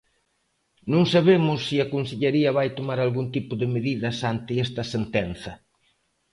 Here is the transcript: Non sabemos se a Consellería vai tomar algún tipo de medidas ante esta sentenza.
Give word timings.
Non 0.91 1.03
sabemos 1.13 1.59
se 1.67 1.75
a 1.79 1.89
Consellería 1.93 2.55
vai 2.57 2.69
tomar 2.77 2.99
algún 3.01 3.25
tipo 3.35 3.53
de 3.61 3.67
medidas 3.75 4.17
ante 4.31 4.53
esta 4.65 4.83
sentenza. 4.93 5.51